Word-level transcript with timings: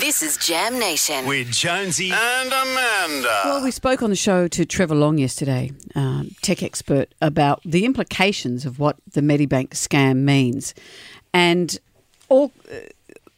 This 0.00 0.22
is 0.22 0.38
Jam 0.38 0.78
Nation. 0.78 1.26
with 1.26 1.52
Jonesy 1.52 2.10
and 2.10 2.48
Amanda. 2.48 3.42
Well, 3.44 3.62
we 3.62 3.70
spoke 3.70 4.02
on 4.02 4.08
the 4.08 4.16
show 4.16 4.48
to 4.48 4.64
Trevor 4.64 4.94
Long 4.94 5.18
yesterday, 5.18 5.72
um, 5.94 6.30
tech 6.40 6.62
expert, 6.62 7.14
about 7.20 7.60
the 7.66 7.84
implications 7.84 8.64
of 8.64 8.78
what 8.78 8.96
the 9.12 9.20
Medibank 9.20 9.70
scam 9.70 10.18
means. 10.18 10.74
And 11.34 11.78
all. 12.28 12.50
Uh, 12.70 12.76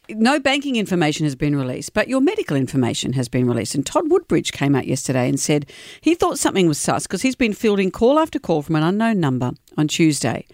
no 0.09 0.37
banking 0.37 0.75
information 0.75 1.25
has 1.25 1.33
been 1.35 1.55
released, 1.55 1.93
but 1.93 2.09
your 2.09 2.19
medical 2.19 2.57
information 2.57 3.13
has 3.13 3.29
been 3.29 3.47
released. 3.47 3.73
And 3.73 3.85
Todd 3.85 4.11
Woodbridge 4.11 4.51
came 4.51 4.75
out 4.75 4.85
yesterday 4.85 5.29
and 5.29 5.39
said 5.39 5.65
he 6.01 6.13
thought 6.13 6.37
something 6.37 6.67
was 6.67 6.77
sus 6.77 7.07
because 7.07 7.21
he's 7.21 7.37
been 7.37 7.53
fielding 7.53 7.89
call 7.89 8.19
after 8.19 8.37
call 8.37 8.61
from 8.61 8.75
an 8.75 8.83
unknown 8.83 9.21
number 9.21 9.51
on 9.77 9.87
Tuesday. 9.87 10.45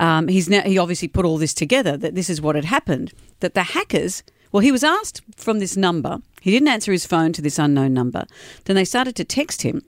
Um, 0.00 0.28
he's 0.28 0.48
now 0.48 0.62
he 0.62 0.78
obviously 0.78 1.08
put 1.08 1.24
all 1.24 1.38
this 1.38 1.54
together 1.54 1.96
that 1.98 2.14
this 2.14 2.30
is 2.30 2.40
what 2.40 2.56
had 2.56 2.64
happened. 2.64 3.12
That 3.40 3.54
the 3.54 3.62
hackers, 3.62 4.22
well, 4.54 4.60
he 4.60 4.70
was 4.70 4.84
asked 4.84 5.20
from 5.34 5.58
this 5.58 5.76
number. 5.76 6.20
He 6.40 6.52
didn't 6.52 6.68
answer 6.68 6.92
his 6.92 7.04
phone 7.04 7.32
to 7.32 7.42
this 7.42 7.58
unknown 7.58 7.92
number. 7.92 8.24
Then 8.66 8.76
they 8.76 8.84
started 8.84 9.16
to 9.16 9.24
text 9.24 9.62
him 9.62 9.82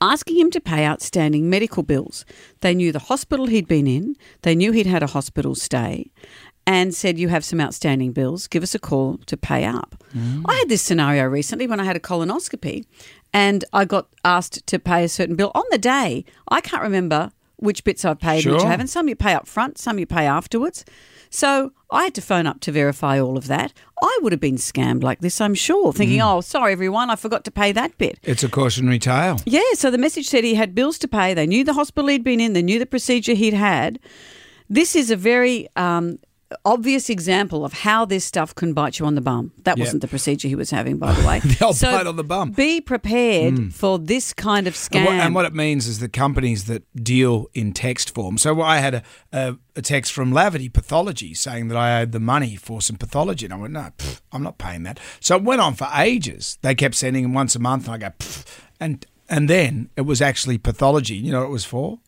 asking 0.00 0.36
him 0.36 0.50
to 0.50 0.60
pay 0.60 0.84
outstanding 0.84 1.48
medical 1.48 1.84
bills. 1.84 2.24
They 2.60 2.74
knew 2.74 2.90
the 2.90 2.98
hospital 2.98 3.46
he'd 3.46 3.68
been 3.68 3.86
in, 3.86 4.16
they 4.42 4.56
knew 4.56 4.72
he'd 4.72 4.86
had 4.86 5.04
a 5.04 5.06
hospital 5.06 5.54
stay, 5.54 6.10
and 6.66 6.92
said, 6.92 7.20
You 7.20 7.28
have 7.28 7.44
some 7.44 7.60
outstanding 7.60 8.10
bills, 8.10 8.48
give 8.48 8.64
us 8.64 8.74
a 8.74 8.80
call 8.80 9.18
to 9.26 9.36
pay 9.36 9.64
up. 9.64 9.94
Mm. 10.12 10.42
I 10.48 10.56
had 10.56 10.68
this 10.68 10.82
scenario 10.82 11.26
recently 11.26 11.68
when 11.68 11.78
I 11.78 11.84
had 11.84 11.94
a 11.94 12.00
colonoscopy 12.00 12.84
and 13.32 13.64
I 13.72 13.84
got 13.84 14.08
asked 14.24 14.66
to 14.66 14.78
pay 14.80 15.04
a 15.04 15.08
certain 15.08 15.36
bill 15.36 15.52
on 15.54 15.62
the 15.70 15.78
day. 15.78 16.24
I 16.48 16.60
can't 16.60 16.82
remember 16.82 17.30
which 17.62 17.84
bits 17.84 18.04
I've 18.04 18.18
paid 18.18 18.44
and 18.44 18.56
which 18.56 18.64
I 18.64 18.70
haven't. 18.70 18.88
Some 18.88 19.08
you 19.08 19.16
pay 19.16 19.34
up 19.34 19.46
front, 19.46 19.78
some 19.78 19.98
you 19.98 20.06
pay 20.06 20.26
afterwards. 20.26 20.84
So 21.30 21.72
I 21.90 22.04
had 22.04 22.14
to 22.16 22.20
phone 22.20 22.46
up 22.46 22.60
to 22.60 22.72
verify 22.72 23.18
all 23.18 23.38
of 23.38 23.46
that. 23.46 23.72
I 24.02 24.18
would 24.20 24.32
have 24.32 24.40
been 24.40 24.56
scammed 24.56 25.02
like 25.02 25.20
this, 25.20 25.40
I'm 25.40 25.54
sure, 25.54 25.92
thinking, 25.92 26.20
oh, 26.20 26.42
sorry, 26.42 26.72
everyone, 26.72 27.08
I 27.08 27.16
forgot 27.16 27.44
to 27.44 27.50
pay 27.50 27.72
that 27.72 27.96
bit. 27.96 28.18
It's 28.22 28.42
a 28.42 28.48
cautionary 28.48 28.98
tale. 28.98 29.38
Yeah, 29.46 29.62
so 29.74 29.90
the 29.90 29.96
message 29.96 30.28
said 30.28 30.44
he 30.44 30.54
had 30.54 30.74
bills 30.74 30.98
to 30.98 31.08
pay. 31.08 31.32
They 31.32 31.46
knew 31.46 31.64
the 31.64 31.72
hospital 31.72 32.08
he'd 32.08 32.24
been 32.24 32.40
in. 32.40 32.52
They 32.52 32.62
knew 32.62 32.78
the 32.78 32.84
procedure 32.84 33.32
he'd 33.32 33.54
had. 33.54 33.98
This 34.68 34.94
is 34.94 35.10
a 35.10 35.16
very 35.16 35.68
um, 35.76 36.18
obvious 36.64 37.10
example 37.10 37.64
of 37.64 37.72
how 37.72 38.04
this 38.04 38.24
stuff 38.24 38.54
can 38.54 38.72
bite 38.72 38.98
you 38.98 39.06
on 39.06 39.14
the 39.14 39.20
bum. 39.20 39.52
That 39.64 39.78
wasn't 39.78 40.02
the 40.02 40.08
procedure 40.08 40.48
he 40.48 40.54
was 40.54 40.70
having, 40.70 40.98
by 40.98 41.12
the 41.20 41.26
way. 41.26 41.40
The 41.40 41.64
old 41.64 41.80
bite 41.80 42.06
on 42.06 42.16
the 42.16 42.24
bum. 42.24 42.52
Be 42.52 42.80
prepared 42.80 43.54
mm. 43.54 43.72
for 43.72 43.98
this 43.98 44.32
kind 44.32 44.66
of 44.66 44.74
scam. 44.74 44.96
And 44.96 45.06
what, 45.06 45.14
and 45.14 45.34
what 45.34 45.44
it 45.44 45.54
means 45.54 45.86
is 45.86 45.98
the 45.98 46.08
companies 46.08 46.64
that 46.64 46.82
deal 46.96 47.46
in 47.54 47.72
text 47.72 48.14
form. 48.14 48.38
So 48.38 48.60
I 48.60 48.78
had 48.78 48.94
a, 48.94 49.02
a, 49.32 49.56
a 49.76 49.82
text 49.82 50.12
from 50.12 50.32
Laverty 50.32 50.72
Pathology 50.72 51.34
saying 51.34 51.68
that 51.68 51.76
I 51.76 52.00
owed 52.00 52.12
the 52.12 52.20
money 52.20 52.56
for 52.56 52.80
some 52.80 52.96
pathology. 52.96 53.46
And 53.46 53.54
I 53.54 53.56
went, 53.56 53.72
no, 53.72 53.92
pff, 53.98 54.20
I'm 54.32 54.42
not 54.42 54.58
paying 54.58 54.82
that. 54.84 54.98
So 55.20 55.36
it 55.36 55.42
went 55.42 55.60
on 55.60 55.74
for 55.74 55.88
ages. 55.94 56.58
They 56.62 56.74
kept 56.74 56.94
sending 56.94 57.22
them 57.22 57.34
once 57.34 57.54
a 57.54 57.58
month. 57.58 57.86
And 57.86 57.94
I 57.94 57.98
go, 57.98 58.14
pff. 58.18 58.46
and 58.80 59.06
and 59.28 59.48
then 59.48 59.88
it 59.96 60.02
was 60.02 60.20
actually 60.20 60.58
pathology. 60.58 61.14
You 61.14 61.32
know 61.32 61.40
what 61.40 61.46
it 61.46 61.52
was 61.52 61.64
for? 61.64 61.98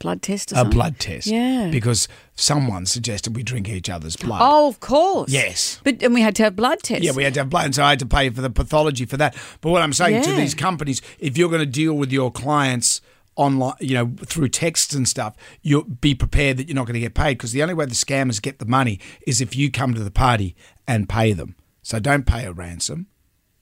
Blood 0.00 0.22
test 0.22 0.50
or 0.50 0.56
A 0.56 0.58
something. 0.58 0.74
blood 0.74 0.98
test. 0.98 1.28
Yeah. 1.28 1.68
Because 1.70 2.08
someone 2.34 2.86
suggested 2.86 3.36
we 3.36 3.42
drink 3.44 3.68
each 3.68 3.88
other's 3.88 4.16
blood. 4.16 4.40
Oh, 4.42 4.66
of 4.68 4.80
course. 4.80 5.30
Yes. 5.30 5.80
But 5.84 6.02
and 6.02 6.12
we 6.12 6.22
had 6.22 6.34
to 6.36 6.42
have 6.42 6.56
blood 6.56 6.82
tests. 6.82 7.04
Yeah, 7.04 7.12
we 7.12 7.22
had 7.22 7.34
to 7.34 7.40
have 7.40 7.50
blood, 7.50 7.66
and 7.66 7.74
so 7.74 7.84
I 7.84 7.90
had 7.90 8.00
to 8.00 8.06
pay 8.06 8.28
for 8.30 8.40
the 8.40 8.50
pathology 8.50 9.04
for 9.06 9.16
that. 9.18 9.36
But 9.60 9.70
what 9.70 9.82
I'm 9.82 9.92
saying 9.92 10.22
to 10.24 10.32
these 10.32 10.54
companies, 10.54 11.00
if 11.20 11.38
you're 11.38 11.48
going 11.50 11.60
to 11.60 11.66
deal 11.66 11.94
with 11.94 12.10
your 12.10 12.32
clients 12.32 13.00
online, 13.36 13.74
you 13.80 13.94
know, 13.94 14.12
through 14.24 14.48
texts 14.48 14.92
and 14.94 15.06
stuff, 15.08 15.36
you 15.62 15.84
be 15.84 16.14
prepared 16.14 16.56
that 16.56 16.66
you're 16.68 16.74
not 16.74 16.86
going 16.86 16.94
to 16.94 17.00
get 17.00 17.14
paid 17.14 17.34
because 17.38 17.52
the 17.52 17.62
only 17.62 17.74
way 17.74 17.84
the 17.84 17.94
scammers 17.94 18.42
get 18.42 18.58
the 18.58 18.66
money 18.66 18.98
is 19.26 19.40
if 19.40 19.54
you 19.54 19.70
come 19.70 19.94
to 19.94 20.02
the 20.02 20.10
party 20.10 20.56
and 20.88 21.08
pay 21.08 21.32
them. 21.32 21.54
So 21.82 22.00
don't 22.00 22.26
pay 22.26 22.44
a 22.44 22.52
ransom. 22.52 23.06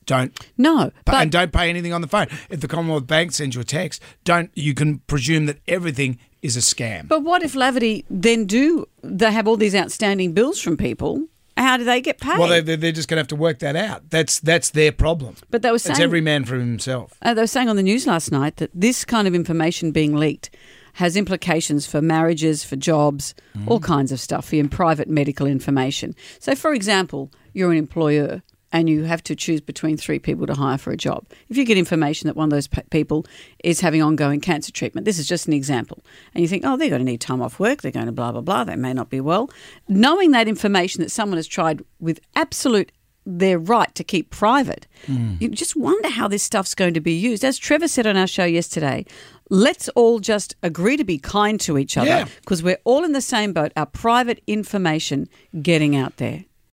Don't 0.08 0.36
No, 0.56 0.90
but, 1.04 1.14
and 1.16 1.30
don't 1.30 1.52
pay 1.52 1.68
anything 1.68 1.92
on 1.92 2.00
the 2.00 2.08
phone. 2.08 2.28
If 2.48 2.60
the 2.60 2.66
Commonwealth 2.66 3.06
Bank 3.06 3.32
sends 3.32 3.54
you 3.54 3.60
a 3.60 3.64
text, 3.64 4.02
don't 4.24 4.50
you 4.54 4.72
can 4.74 5.00
presume 5.00 5.44
that 5.46 5.58
everything 5.68 6.18
is 6.40 6.56
a 6.56 6.60
scam. 6.60 7.06
but 7.08 7.22
what 7.22 7.42
if 7.42 7.52
Laverty 7.52 8.04
then 8.08 8.46
do 8.46 8.86
they 9.02 9.30
have 9.30 9.46
all 9.46 9.56
these 9.56 9.74
outstanding 9.74 10.32
bills 10.32 10.60
from 10.60 10.76
people? 10.76 11.26
How 11.58 11.76
do 11.76 11.84
they 11.84 12.00
get 12.00 12.20
paid? 12.20 12.38
well, 12.38 12.48
they, 12.62 12.76
they're 12.76 12.92
just 12.92 13.08
going 13.08 13.16
to 13.16 13.20
have 13.20 13.28
to 13.28 13.36
work 13.36 13.58
that 13.58 13.76
out. 13.76 14.08
That's 14.08 14.40
that's 14.40 14.70
their 14.70 14.92
problem. 14.92 15.36
But 15.50 15.60
they 15.60 15.70
were 15.70 15.78
saying 15.78 15.96
It's 15.96 16.00
every 16.00 16.22
man 16.22 16.44
for 16.44 16.54
himself. 16.56 17.12
Uh, 17.20 17.34
they 17.34 17.42
were 17.42 17.46
saying 17.46 17.68
on 17.68 17.76
the 17.76 17.82
news 17.82 18.06
last 18.06 18.32
night 18.32 18.56
that 18.56 18.70
this 18.72 19.04
kind 19.04 19.28
of 19.28 19.34
information 19.34 19.90
being 19.90 20.16
leaked 20.16 20.48
has 20.94 21.16
implications 21.16 21.86
for 21.86 22.00
marriages, 22.00 22.64
for 22.64 22.76
jobs, 22.76 23.34
all 23.66 23.78
kinds 23.78 24.10
of 24.10 24.18
stuff, 24.20 24.48
for 24.48 24.56
your 24.56 24.68
private 24.68 25.08
medical 25.08 25.46
information. 25.46 26.14
So, 26.40 26.54
for 26.54 26.72
example, 26.72 27.30
you're 27.52 27.70
an 27.70 27.76
employer 27.78 28.42
and 28.72 28.88
you 28.88 29.04
have 29.04 29.22
to 29.24 29.34
choose 29.34 29.60
between 29.60 29.96
three 29.96 30.18
people 30.18 30.46
to 30.46 30.54
hire 30.54 30.76
for 30.78 30.90
a 30.92 30.96
job. 30.96 31.24
If 31.48 31.56
you 31.56 31.64
get 31.64 31.78
information 31.78 32.26
that 32.26 32.36
one 32.36 32.44
of 32.44 32.50
those 32.50 32.68
people 32.90 33.24
is 33.64 33.80
having 33.80 34.02
ongoing 34.02 34.40
cancer 34.40 34.70
treatment, 34.72 35.04
this 35.04 35.18
is 35.18 35.26
just 35.26 35.46
an 35.46 35.52
example, 35.54 36.04
and 36.34 36.42
you 36.42 36.48
think, 36.48 36.64
oh, 36.66 36.76
they're 36.76 36.90
going 36.90 37.00
to 37.00 37.04
need 37.04 37.20
time 37.20 37.40
off 37.40 37.58
work, 37.58 37.82
they're 37.82 37.90
going 37.92 38.06
to 38.06 38.12
blah, 38.12 38.32
blah, 38.32 38.40
blah, 38.42 38.64
they 38.64 38.76
may 38.76 38.92
not 38.92 39.08
be 39.10 39.20
well. 39.20 39.50
Knowing 39.88 40.32
that 40.32 40.48
information 40.48 41.02
that 41.02 41.10
someone 41.10 41.38
has 41.38 41.46
tried 41.46 41.82
with 41.98 42.20
absolute 42.36 42.92
their 43.30 43.58
right 43.58 43.94
to 43.94 44.02
keep 44.02 44.30
private. 44.30 44.86
Hmm. 45.04 45.34
You 45.38 45.50
just 45.50 45.76
wonder 45.76 46.08
how 46.08 46.28
this 46.28 46.42
stuff's 46.42 46.74
going 46.74 46.94
to 46.94 47.00
be 47.00 47.12
used. 47.12 47.44
As 47.44 47.58
Trevor 47.58 47.86
said 47.86 48.06
on 48.06 48.16
our 48.16 48.26
show 48.26 48.46
yesterday, 48.46 49.04
let's 49.50 49.90
all 49.90 50.18
just 50.18 50.56
agree 50.62 50.96
to 50.96 51.04
be 51.04 51.18
kind 51.18 51.60
to 51.60 51.76
each 51.76 51.98
other 51.98 52.08
Yeah. 52.08 52.28
because 52.40 52.62
we're 52.62 52.78
all 52.84 53.04
in 53.04 53.12
the 53.12 53.20
same 53.20 53.52
boat. 53.52 53.70
Our 53.76 53.84
private 53.84 54.42
information 54.46 55.28
getting 55.60 55.94
out 55.94 56.16
there. 56.16 56.46